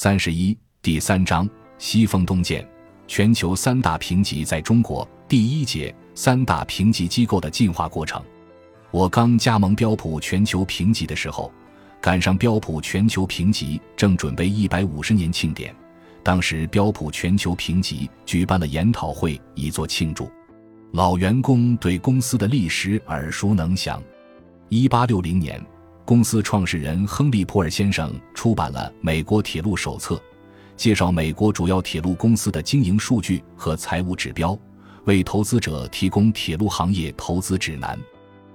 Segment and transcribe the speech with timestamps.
[0.00, 2.64] 三十一第三章西风东渐，
[3.08, 8.22] 全球三大评级在中国第一节三大评级机构的进化过程。
[8.92, 11.50] 我刚加盟标普全球评级的时候，
[12.00, 15.74] 赶上标普全球评级正准备一百五十年庆典，
[16.22, 20.30] 当时标普全球评级举办了研讨会以作庆祝。
[20.92, 24.00] 老员工对公司的历史耳熟能详。
[24.68, 25.60] 一八六零年。
[26.08, 30.14] 公司创始人亨利·普尔先生出版了《美国铁路手册》，
[30.74, 34.58] 介绍美国主要铁路公司的经营数据和财务指标，
[35.04, 38.00] 为投资者提供铁路行业投资指南。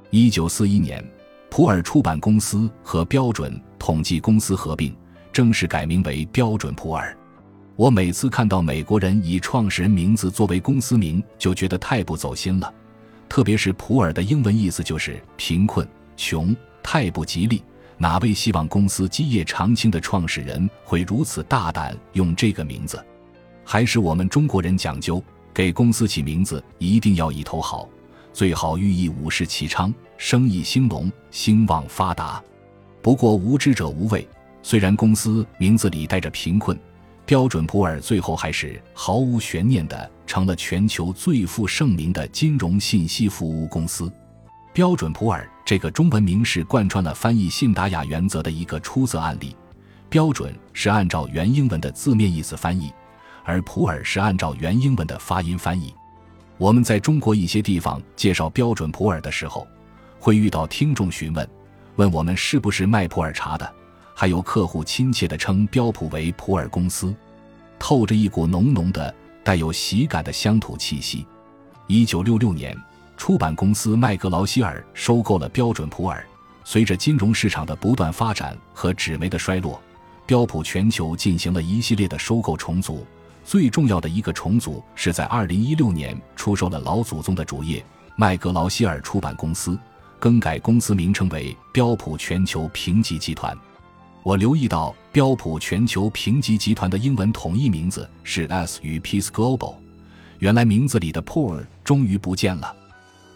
[0.09, 1.07] 一九四一年，
[1.51, 4.91] 普尔出版公司和标准统计公司合并，
[5.31, 7.15] 正式改名为标准普尔。
[7.75, 12.73] 我每次看到美国人以创始人名字作为公司名，就觉得太不走心了。
[13.29, 16.55] 特别是普尔的英文意思就是贫困、穷。
[16.83, 17.63] 太不吉利！
[17.97, 23.03] 哪位希望公司基业长青的创始人会如此大胆用这个名字？
[23.63, 27.87] 还是我们中国人讲究，给公司起名字一定要一头好，
[28.33, 32.43] 最好寓意五世其昌、生意兴隆、兴旺发达。
[33.01, 34.27] 不过无知者无畏，
[34.61, 36.77] 虽然公司名字里带着贫困，
[37.25, 44.11] 标准普尔最后还是毫无悬念的成了全球最负盛名的金融信息服务公司。
[44.73, 49.55] 标准普尔这个中文名是贯穿了翻译信达雅原则的一个出色案例。
[50.09, 52.93] 标准是按照原英文的字面意思翻译，
[53.43, 55.93] 而普洱是按照原英文的发音翻译。
[56.57, 59.65] 我们在中国一些地方介绍标准普洱的时候，
[60.19, 61.49] 会遇到听众询问，
[61.95, 63.73] 问我们是不是卖普洱茶的，
[64.13, 67.15] 还有客户亲切地称标普为普洱公司，
[67.79, 69.11] 透着一股浓浓的
[69.43, 71.25] 带有喜感的乡土气息。
[71.87, 72.77] 一九六六年。
[73.17, 76.25] 出版公司麦格劳希尔收购了标准普尔。
[76.65, 79.81] 随着金融市场的不断发展和纸媒的衰落，
[80.25, 83.05] 标普全球进行了一系列的收购重组。
[83.43, 87.83] 最重要的一个重组是在2016年出售了老祖宗的主业
[88.15, 89.77] 麦格劳希尔出版公司，
[90.19, 93.53] 更改公司名称为标普全球评级集团。
[94.23, 99.75] 我留意到标普全球评级集团的英文统一名字是 S 与 Peace Global，
[100.39, 102.73] 原来名字里的 Poor 终于不见了。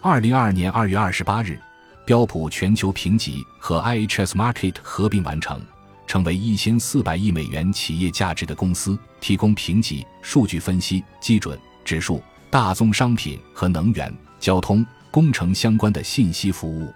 [0.09, 1.59] 二零二二年二月二十八日，
[2.05, 5.59] 标普全球评级和 IHS Market 合并完成，
[6.07, 14.09] 成为一千四百亿美元企业价值的公司，提供评级、数据分析、基准、指数、大宗商品和能源、
[14.39, 16.89] 交通、工程相关的信息服务。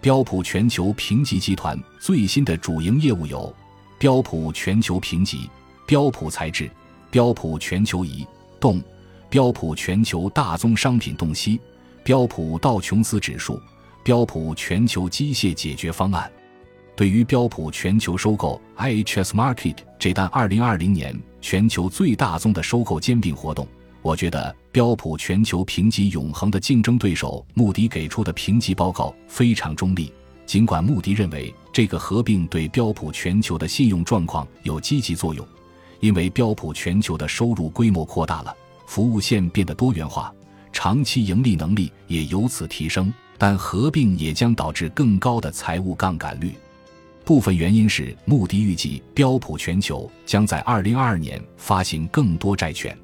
[0.00, 3.52] 标普全球评级集团最新的主营业务有：
[3.98, 5.50] 标普全球评级、
[5.88, 6.70] 标普材质、
[7.10, 8.24] 标普全球移
[8.60, 8.80] 动、
[9.28, 11.60] 标普全球大宗商品洞悉。
[12.04, 13.58] 标普道琼斯指数、
[14.02, 16.30] 标普全球机械解决方案，
[16.94, 23.66] 对于标普全球收购 IHS Market 这单2020年全球最大宗的收购兼并活动，
[24.02, 30.12] 我觉得标普全球评级永恒的竞争对手穆迪给出的评级报告非常中立。
[30.44, 35.48] 尽管穆迪认为这个合并对标普全球的信用状况有积极作用，
[36.00, 38.54] 因为标普全球的收入规模扩大了，
[38.84, 40.30] 服务线变得多元化。
[40.74, 46.52] 长期盈利能力也由此提升，但合并也将导致更高的财务杠杆率。
[47.24, 52.94] 部分原因是穆迪预计标普全球将在2022年发行更多债券，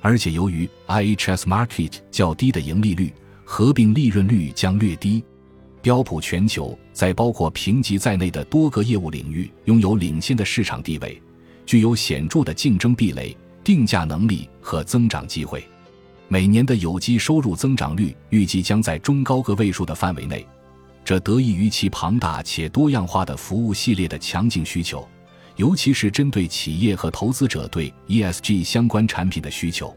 [0.00, 3.12] 而且由于 IHS Market 较低的盈利率，
[3.44, 5.22] 合并利润率将略低。
[5.82, 11.20] 标普全球在包括评级在内的多个业务领域拥有领先的市场地位，
[11.66, 15.62] 具有显著的竞争壁垒、定价能力和增长机会。
[16.28, 20.46] 每年的有机收入增长率预计将在中高个位数的范围内，
[21.04, 25.06] 这得益于其庞大且多样化的服务系列的强劲需求，
[25.56, 29.94] 尤其是针对企业和投资者对 ESG 相关产品的需求。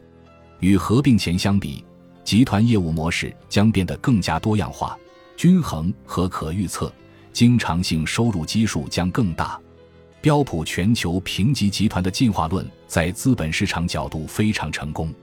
[0.60, 1.86] 与合并前相比，
[2.24, 4.98] 集团业务模式将变得更加多样化、
[5.38, 6.92] 均衡和可预测，
[7.32, 9.60] 经常性收入基数将更大。
[10.22, 15.14] 标普全球评级集团的进化论在资本市场角度非常成功。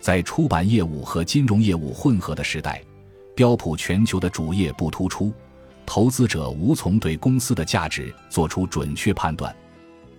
[0.00, 2.82] 在出版业务和金融业务混合的时代，
[3.34, 5.32] 标普全球的主业不突出，
[5.84, 9.54] 投资者无从对公司的价值做出准确判断。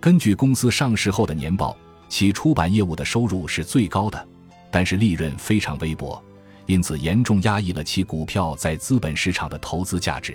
[0.00, 1.76] 根据公司上市后的年报，
[2.08, 4.28] 其出版业务的收入是最高的，
[4.70, 6.22] 但是利润非常微薄，
[6.66, 10.34] 因此严重压抑了其股票在资本市场的投资价值。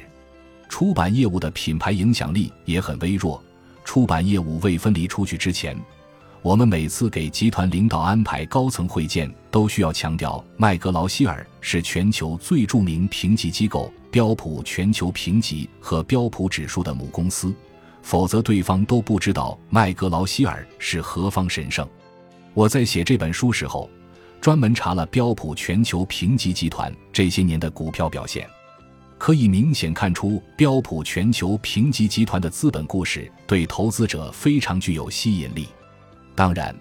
[0.69, 3.41] 出版业务的品牌影响力也很微弱。
[3.85, 5.77] 出版业务未分离出去之前。
[6.43, 17.53] 我们每次给集团领导安排高层会见，都需要强调麦格劳希尔是全球最著名评级机构标普全球评级和标普指数的母公司，
[18.01, 21.85] 否则对方都不知道麦格劳希尔是何方神圣。
[22.53, 23.89] 我在写这本书时候，
[24.39, 28.47] 专门查了标普全球评级集团这些年的股票表现，
[29.17, 35.67] 可以明显看出标普全球评级集团的资本故事对投资者非常具有吸引力。
[36.37, 36.73] 当然，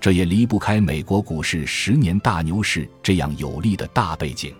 [0.00, 4.54] 这也离不开美国股市十年大牛市这样有利的大背景。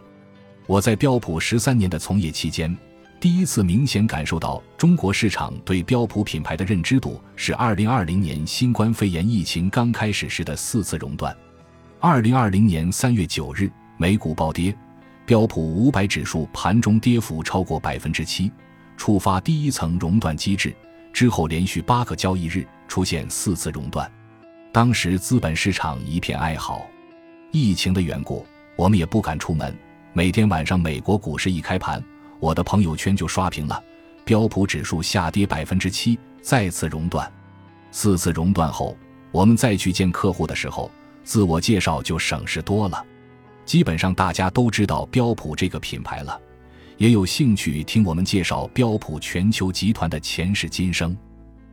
[0.67, 2.76] 我在标普十三年的从业期间。
[3.20, 11.37] 第一次明显感受到中国市场对标普品牌的认知度是二零二零年新冠肺炎疫情刚开始时的四次熔断。
[12.00, 14.76] 二零二零年三月九日，美股暴跌，
[15.26, 18.50] 标普五百指数盘中跌幅超过百分之七，
[18.96, 20.75] 触发第一层熔断机制。
[21.12, 24.11] 之后连续八个交易日出现四次熔断，
[24.72, 26.87] 当时资本市场一片哀嚎。
[27.50, 28.46] 疫情的缘故，
[28.76, 29.76] 我们也不敢出门，
[30.12, 32.02] 每天晚上美国股市一开盘。
[32.38, 33.82] 我的朋友圈就刷屏了，
[34.25, 37.31] 标普指数下跌百分之七，再次熔断。
[37.90, 38.96] 四次熔断后，
[39.32, 40.88] 我们再去见客户的时候，
[41.25, 43.05] 自我介绍就省事多了。
[43.64, 46.40] 基本上大家都知道标普这个品牌了，
[46.96, 51.17] 也有兴趣听我们介绍标普全球集团的前世今生。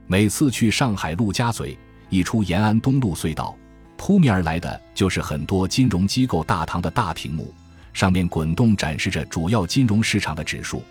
[0.08, 1.78] 每次去上海陆家嘴，
[2.10, 3.56] 一出延安东路隧道，
[3.98, 7.54] 扑面而来的就是很多金融机构大堂的大屏幕。
[7.94, 10.84] 上面滚动展示着主要金融市场的指数，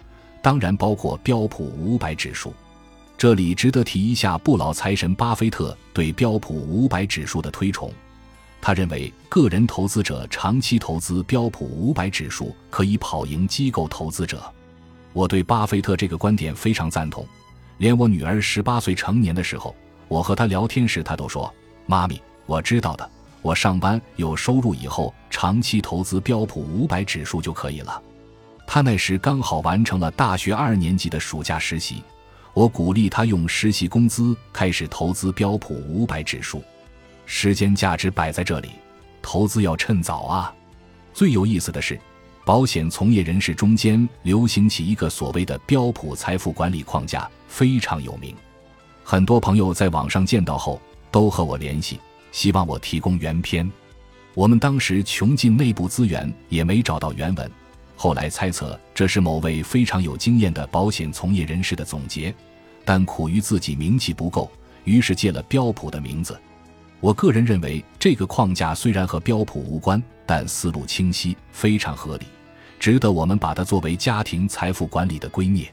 [0.43, 2.53] 当然包括标普五百指数。
[3.17, 7.91] 这里值得提一下，不老财神巴菲特对标普五百指数的推崇。
[8.61, 14.43] 他认为，个人投资者长期投资标普五百指数可以跑赢机构投资者。
[15.13, 17.25] 我对巴菲特这个观点非常赞同。
[17.79, 19.75] 连我女儿十八岁成年的时候，
[20.09, 21.53] 我和他聊天时，他都说
[21.87, 23.11] ：“妈咪，我知道的。”
[23.43, 28.03] 我上班有收入以后，长期投资标普五百指数就可以了。
[28.67, 32.03] 他那时刚好完成了大学二年级的暑假实习，
[32.55, 36.61] 我鼓励他用实习工资开始投资标普五百指数。
[37.25, 38.71] 时间价值摆在这里，
[39.23, 40.53] 投资要趁早啊！
[41.15, 41.97] 最有意思的是，
[42.45, 48.35] 保险从业人士中间流行起一个所谓的标普财富管理框架，非常有名。
[49.09, 50.83] 很多朋友在网上见到后
[51.13, 52.01] 都和我联系。
[52.33, 53.71] 希望我提供原片，
[54.35, 57.49] 我们当时穷尽内部资源也没找到原文。
[57.95, 62.35] 后来猜测这是某位非常有经验的保险从业人士的总结，
[62.85, 64.51] 但苦于自己名气不够，
[64.83, 66.37] 于是借了标普的名字。
[66.99, 72.27] 我个人认为这个框架虽然和标普无关，但思路清晰，非常合理，
[72.81, 75.69] 值得我们把它作为家庭财富管理的圭臬。